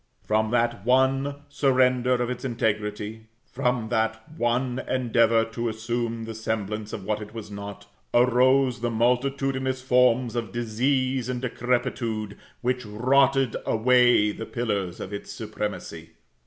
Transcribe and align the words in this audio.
From 0.23 0.49
that 0.49 0.83
one 0.83 1.43
surrender 1.47 2.13
of 2.13 2.27
its 2.27 2.43
integrity, 2.43 3.27
from 3.45 3.89
that 3.89 4.27
one 4.35 4.79
endeavor 4.89 5.45
to 5.45 5.69
assume 5.69 6.23
the 6.23 6.33
semblance 6.33 6.91
of 6.91 7.03
what 7.05 7.21
it 7.21 7.35
was 7.35 7.51
not, 7.51 7.85
arose 8.11 8.81
the 8.81 8.89
multitudinous 8.89 9.83
forms 9.83 10.35
of 10.35 10.51
disease 10.51 11.29
and 11.29 11.39
decrepitude, 11.39 12.35
which 12.61 12.83
rotted 12.83 13.55
away 13.63 14.31
the 14.31 14.47
pillars 14.47 14.99
of 14.99 15.13
its 15.13 15.31
supremacy. 15.31 16.13